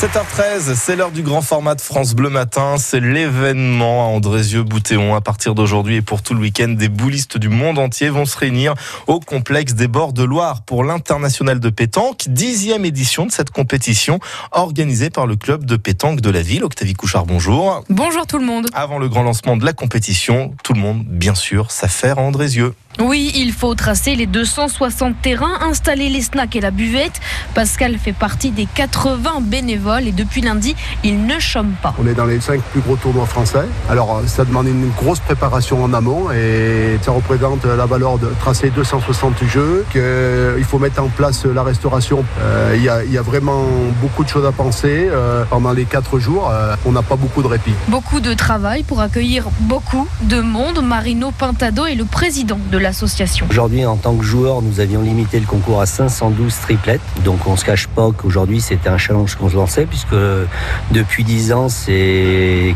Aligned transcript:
7h13, 0.00 0.76
c'est 0.76 0.94
l'heure 0.94 1.10
du 1.10 1.22
grand 1.22 1.42
format 1.42 1.74
de 1.74 1.80
France 1.80 2.14
Bleu 2.14 2.30
Matin. 2.30 2.76
C'est 2.78 3.00
l'événement 3.00 4.04
à 4.04 4.10
Andrézieux-Boutéon. 4.10 5.16
À 5.16 5.20
partir 5.20 5.56
d'aujourd'hui 5.56 5.96
et 5.96 6.02
pour 6.02 6.22
tout 6.22 6.34
le 6.34 6.40
week-end, 6.40 6.68
des 6.68 6.88
boulistes 6.88 7.36
du 7.36 7.48
monde 7.48 7.80
entier 7.80 8.08
vont 8.08 8.24
se 8.24 8.38
réunir 8.38 8.74
au 9.08 9.18
complexe 9.18 9.74
des 9.74 9.88
bords 9.88 10.12
de 10.12 10.22
Loire 10.22 10.62
pour 10.62 10.84
l'international 10.84 11.58
de 11.58 11.68
pétanque. 11.68 12.26
Dixième 12.28 12.84
édition 12.84 13.26
de 13.26 13.32
cette 13.32 13.50
compétition 13.50 14.20
organisée 14.52 15.10
par 15.10 15.26
le 15.26 15.34
club 15.34 15.64
de 15.64 15.74
pétanque 15.74 16.20
de 16.20 16.30
la 16.30 16.42
ville. 16.42 16.62
Octavie 16.62 16.94
Couchard, 16.94 17.26
bonjour. 17.26 17.82
Bonjour 17.90 18.24
tout 18.24 18.38
le 18.38 18.46
monde. 18.46 18.68
Avant 18.74 19.00
le 19.00 19.08
grand 19.08 19.24
lancement 19.24 19.56
de 19.56 19.64
la 19.64 19.72
compétition, 19.72 20.54
tout 20.62 20.74
le 20.74 20.80
monde, 20.80 21.02
bien 21.08 21.34
sûr, 21.34 21.72
s'affaire 21.72 22.20
à 22.20 22.22
Andrézieux. 22.22 22.72
Oui, 23.00 23.30
il 23.36 23.52
faut 23.52 23.76
tracer 23.76 24.16
les 24.16 24.26
260 24.26 25.22
terrains, 25.22 25.60
installer 25.60 26.08
les 26.08 26.20
snacks 26.20 26.56
et 26.56 26.60
la 26.60 26.72
buvette. 26.72 27.20
Pascal 27.54 27.96
fait 27.96 28.12
partie 28.12 28.50
des 28.50 28.66
80 28.66 29.34
bénévoles 29.42 30.08
et 30.08 30.12
depuis 30.12 30.40
lundi, 30.40 30.74
il 31.04 31.24
ne 31.24 31.38
chôme 31.38 31.74
pas. 31.80 31.94
On 32.02 32.08
est 32.08 32.14
dans 32.14 32.24
les 32.24 32.40
5 32.40 32.60
plus 32.60 32.80
gros 32.80 32.96
tournois 32.96 33.26
français. 33.26 33.66
Alors 33.88 34.22
ça 34.26 34.44
demande 34.44 34.66
une 34.66 34.88
grosse 34.90 35.20
préparation 35.20 35.84
en 35.84 35.94
amont 35.94 36.32
et 36.32 36.98
ça 37.02 37.12
représente 37.12 37.64
la 37.66 37.86
valeur 37.86 38.18
de 38.18 38.26
tracer 38.40 38.70
260 38.70 39.44
jeux, 39.44 39.86
qu'il 39.92 40.64
faut 40.64 40.80
mettre 40.80 41.00
en 41.00 41.08
place 41.08 41.44
la 41.44 41.62
restauration. 41.62 42.24
Euh, 42.40 42.74
il 42.76 42.82
y, 42.82 43.18
a 43.18 43.22
vraiment 43.22 43.62
beaucoup 44.00 44.24
de 44.24 44.28
choses 44.28 44.44
à 44.44 44.50
penser. 44.50 45.08
Euh, 45.08 45.44
pendant 45.48 45.72
les 45.72 45.84
4 45.84 46.18
jours, 46.18 46.50
euh, 46.50 46.74
on 46.84 46.90
n'a 46.90 47.02
pas 47.02 47.16
beaucoup 47.16 47.42
de 47.42 47.48
répit. 47.48 47.74
Beaucoup 47.86 48.18
de 48.18 48.34
travail 48.34 48.82
pour 48.82 49.00
accueillir 49.00 49.44
beaucoup 49.60 50.08
de 50.22 50.40
monde. 50.40 50.82
Marino 50.82 51.30
Pintado 51.30 51.86
est 51.86 51.94
le 51.94 52.04
président 52.04 52.58
de 52.72 52.78
la 52.78 52.87
Aujourd'hui, 53.50 53.84
en 53.84 53.96
tant 53.96 54.14
que 54.14 54.24
joueur, 54.24 54.62
nous 54.62 54.80
avions 54.80 55.02
limité 55.02 55.38
le 55.40 55.46
concours 55.46 55.80
à 55.80 55.86
512 55.86 56.54
triplettes. 56.62 57.00
Donc 57.24 57.46
on 57.46 57.56
se 57.56 57.64
cache 57.64 57.86
pas 57.86 58.10
qu'aujourd'hui, 58.16 58.60
c'était 58.60 58.88
un 58.88 58.98
challenge 58.98 59.34
qu'on 59.34 59.50
se 59.50 59.56
lançait, 59.56 59.86
puisque 59.86 60.14
depuis 60.90 61.24
10 61.24 61.52
ans, 61.52 61.68
c'est 61.68 62.74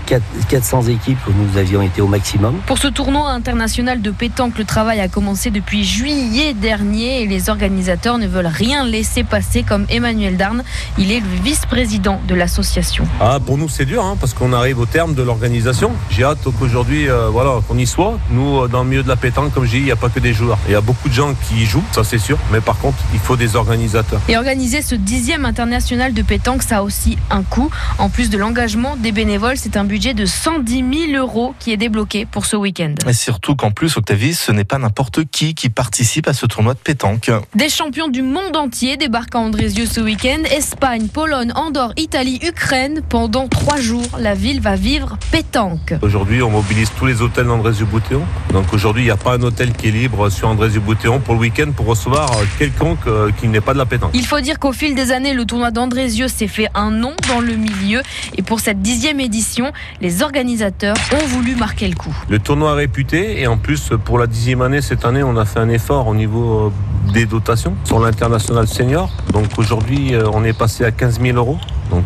400 0.49 0.83
équipes 0.89 1.19
où 1.29 1.33
nous 1.33 1.59
avions 1.59 1.83
été 1.83 2.03
au 2.03 2.09
maximum. 2.09 2.57
Pour 2.67 2.79
ce 2.79 2.89
tournoi 2.89 3.31
international 3.31 4.03
de 4.03 4.11
pétanque, 4.11 4.59
le 4.59 4.65
travail 4.65 5.01
a 5.01 5.09
commencé 5.09 5.51
depuis 5.51 5.85
juillet 5.85 6.55
dernier 6.55 7.23
et 7.23 7.27
les 7.27 7.49
organisateurs 7.49 8.19
ne 8.19 8.27
veulent 8.27 8.47
rien 8.47 8.85
laisser 8.85 9.25
passer, 9.25 9.63
comme 9.63 9.87
Emmanuel 9.89 10.37
Darn. 10.37 10.63
Il 10.99 11.11
est 11.11 11.21
le 11.21 11.43
vice-président 11.43 12.21
de 12.29 12.35
l'association. 12.35 13.07
Ah, 13.21 13.39
pour 13.45 13.57
nous, 13.57 13.69
c'est 13.69 13.85
dur, 13.85 14.05
hein, 14.05 14.17
parce 14.21 14.35
qu'on 14.35 14.53
arrive 14.53 14.79
au 14.79 14.87
terme 14.87 15.15
de 15.15 15.23
l'organisation. 15.23 15.93
J'ai 16.11 16.25
hâte 16.25 16.47
qu'aujourd'hui, 16.59 17.09
euh, 17.09 17.29
voilà, 17.29 17.61
qu'on 17.67 17.79
y 17.79 17.87
soit. 17.87 18.19
Nous, 18.31 18.69
dans 18.69 18.83
le 18.83 18.89
milieu 18.89 19.03
de 19.03 19.09
la 19.09 19.17
pétanque, 19.17 19.53
comme 19.53 19.65
j'ai 19.65 19.79
dit, 19.79 19.85
il 19.85 19.89
y 19.89 19.93
a 19.93 19.97
pas 20.03 20.09
que 20.09 20.19
des 20.19 20.35
joueurs. 20.35 20.59
Il 20.67 20.73
y 20.73 20.75
a 20.75 20.81
beaucoup 20.81 21.09
de 21.09 21.15
gens 21.15 21.33
qui 21.35 21.63
y 21.63 21.65
jouent, 21.65 21.85
ça 21.93 22.03
c'est 22.03 22.19
sûr. 22.19 22.37
Mais 22.51 22.61
par 22.61 22.77
contre, 22.79 22.99
il 23.15 23.21
faut 23.21 23.37
des 23.37 23.55
organisateurs. 23.55 24.21
Et 24.29 24.37
organiser 24.37 24.83
ce 24.83 24.97
dixième 24.97 25.45
international 25.45 26.13
de 26.13 26.23
pétanque, 26.23 26.65
ça 26.65 26.79
a 26.79 26.83
aussi 26.83 27.19
un 27.31 27.45
coût. 27.45 27.71
En 27.99 28.09
plus 28.09 28.29
de 28.29 28.37
l'engagement 28.37 28.97
des 28.97 29.13
bénévoles, 29.13 29.57
c'est 29.57 29.77
un 29.77 29.85
budget 29.85 30.13
de 30.13 30.27
110 30.27 31.09
000 31.13 31.25
euros 31.25 31.55
qui 31.61 31.73
est 31.73 31.77
débloqué 31.77 32.27
pour 32.27 32.47
ce 32.47 32.57
week-end. 32.57 32.95
Et 33.07 33.13
surtout 33.13 33.55
qu'en 33.55 33.71
plus, 33.71 33.97
Octavie, 33.97 34.35
ce 34.35 34.51
n'est 34.51 34.65
pas 34.65 34.79
n'importe 34.79 35.25
qui 35.31 35.55
qui 35.55 35.69
participe 35.69 36.27
à 36.27 36.33
ce 36.33 36.47
tournoi 36.47 36.75
de 36.75 36.81
pétanque. 36.81 37.31
Des 37.55 37.69
champions 37.69 38.09
du 38.09 38.23
monde 38.23 38.57
entier 38.57 38.97
débarquent 38.97 39.37
à 39.37 39.39
Andrézieux 39.39 39.87
ce 39.87 40.01
week-end. 40.01 40.43
Espagne, 40.51 41.07
Pologne, 41.07 41.53
Andorre, 41.55 41.93
Italie, 41.97 42.41
Ukraine. 42.43 43.03
Pendant 43.09 43.47
trois 43.47 43.79
jours, 43.79 44.19
la 44.19 44.35
ville 44.35 44.61
va 44.61 44.75
vivre 44.75 45.17
pétanque. 45.31 45.95
Aujourd'hui, 46.03 46.43
on 46.43 46.51
mobilise 46.51 46.91
tous 46.99 47.07
les 47.07 47.23
hôtels 47.23 47.47
d'Andrézieux-Boutéon. 47.47 48.25
Donc 48.53 48.73
aujourd'hui, 48.73 49.03
il 49.03 49.07
n'y 49.07 49.13
a 49.13 49.17
pas 49.17 49.35
un 49.35 49.43
hôtel 49.43 49.73
qui 49.73 49.82
est 49.89 49.91
libre 49.91 50.31
sur 50.31 50.49
Andrézieux-Boutéon 50.49 51.21
pour 51.21 51.35
le 51.35 51.41
week-end 51.41 51.71
pour 51.75 51.87
recevoir 51.87 52.31
quelconque 52.59 53.07
euh, 53.07 53.31
qui 53.41 53.49
n'est 53.49 53.61
pas 53.61 53.73
de 53.73 53.79
la 53.79 53.87
pétanque. 53.87 54.11
Il 54.15 54.27
faut 54.27 54.41
dire 54.41 54.59
qu'au 54.59 54.73
fil 54.73 54.95
des 54.95 55.13
années, 55.13 55.35
le 55.35 55.45
tournoi 55.45 55.71
d'Andrézieux 55.71 56.29
s'est 56.29 56.49
fait 56.49 56.69
un 56.75 56.91
nom 56.91 57.15
dans 57.29 57.41
le 57.41 57.55
milieu. 57.55 58.03
Et 58.37 58.43
pour 58.43 58.61
cette 58.61 58.81
dixième 58.83 59.21
édition, 59.21 59.73
les 60.01 60.23
organisateurs 60.23 60.97
ont 61.13 61.27
voulu 61.27 61.57
marquer 61.57 61.89
le 61.89 61.95
coup. 61.95 62.15
Le 62.29 62.39
tournoi 62.39 62.73
est 62.73 62.77
réputé 62.77 63.41
et 63.41 63.47
en 63.47 63.57
plus, 63.57 63.93
pour 64.05 64.19
la 64.19 64.27
dixième 64.27 64.63
année, 64.63 64.81
cette 64.81 65.05
année, 65.05 65.23
on 65.23 65.37
a 65.37 65.45
fait 65.45 65.61
un 65.61 65.69
effort 65.69 66.07
au 66.09 66.15
niveau 66.15 66.67
euh, 66.67 67.13
des 67.13 67.27
dotations 67.27 67.75
sur 67.85 68.01
l'international 68.01 68.67
senior. 68.69 69.11
Donc 69.33 69.59
aujourd'hui, 69.59 70.15
euh, 70.15 70.25
on 70.33 70.45
est 70.45 70.53
passé 70.53 70.85
à 70.85 70.91
15 70.91 71.21
000 71.21 71.37
euros 71.37 71.59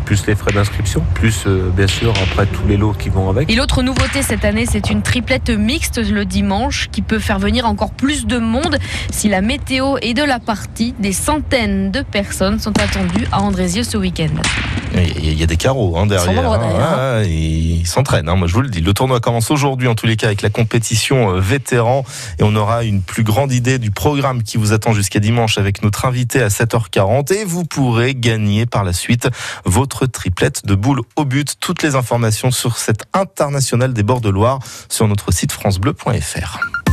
plus 0.07 0.25
les 0.25 0.35
frais 0.35 0.53
d'inscription, 0.53 1.03
plus 1.15 1.43
euh, 1.47 1.69
bien 1.75 1.85
sûr 1.85 2.13
après 2.23 2.45
tous 2.45 2.65
les 2.65 2.77
lots 2.77 2.93
qui 2.93 3.09
vont 3.09 3.29
avec. 3.29 3.51
Et 3.51 3.55
l'autre 3.55 3.83
nouveauté 3.83 4.21
cette 4.21 4.45
année, 4.45 4.65
c'est 4.65 4.89
une 4.89 5.01
triplette 5.01 5.49
mixte 5.49 5.97
le 5.97 6.23
dimanche 6.23 6.87
qui 6.93 7.01
peut 7.01 7.19
faire 7.19 7.39
venir 7.39 7.65
encore 7.65 7.91
plus 7.91 8.25
de 8.25 8.37
monde 8.37 8.77
si 9.11 9.27
la 9.27 9.41
météo 9.41 9.97
est 10.01 10.13
de 10.13 10.23
la 10.23 10.39
partie. 10.39 10.95
Des 10.97 11.11
centaines 11.11 11.91
de 11.91 12.03
personnes 12.03 12.57
sont 12.57 12.79
attendues 12.79 13.27
à 13.33 13.41
Andrézieux 13.41 13.83
ce 13.83 13.97
week-end. 13.97 14.29
Il 15.05 15.39
y 15.39 15.43
a 15.43 15.45
des 15.45 15.57
carreaux 15.57 15.97
hein, 15.97 16.05
derrière. 16.05 16.51
Hein. 16.51 17.23
ils 17.23 17.85
s'entraînent, 17.85 18.29
hein, 18.29 18.35
moi 18.35 18.47
je 18.47 18.53
vous 18.53 18.61
le 18.61 18.69
dis. 18.69 18.81
Le 18.81 18.93
tournoi 18.93 19.19
commence 19.19 19.51
aujourd'hui 19.51 19.87
en 19.87 19.95
tous 19.95 20.05
les 20.05 20.15
cas 20.15 20.27
avec 20.27 20.41
la 20.41 20.49
compétition 20.49 21.31
euh, 21.31 21.39
vétéran 21.39 22.03
et 22.39 22.43
on 22.43 22.55
aura 22.55 22.83
une 22.83 23.01
plus 23.01 23.23
grande 23.23 23.51
idée 23.51 23.79
du 23.79 23.91
programme 23.91 24.43
qui 24.43 24.57
vous 24.57 24.73
attend 24.73 24.93
jusqu'à 24.93 25.19
dimanche 25.19 25.57
avec 25.57 25.83
notre 25.83 26.05
invité 26.05 26.41
à 26.41 26.47
7h40 26.47 27.33
et 27.33 27.45
vous 27.45 27.65
pourrez 27.65 28.15
gagner 28.15 28.65
par 28.65 28.83
la 28.83 28.93
suite 28.93 29.29
votre 29.65 30.05
triplette 30.05 30.65
de 30.65 30.75
boules 30.75 31.01
au 31.15 31.25
but. 31.25 31.55
Toutes 31.59 31.83
les 31.83 31.95
informations 31.95 32.51
sur 32.51 32.77
cette 32.77 33.03
internationale 33.13 33.93
des 33.93 34.03
bords 34.03 34.21
de 34.21 34.29
Loire 34.29 34.59
sur 34.89 35.07
notre 35.07 35.31
site 35.31 35.51
francebleu.fr. 35.51 36.86